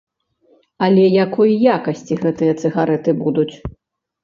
[0.87, 3.49] Але якой якасці гэтыя цыгарэты будуць?